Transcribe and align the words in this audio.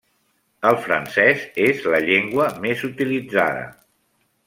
El 0.69 0.77
francès 0.85 1.45
és 1.67 1.85
la 1.93 2.01
llengua 2.07 2.51
més 2.67 2.85
utilitzada. 2.91 3.65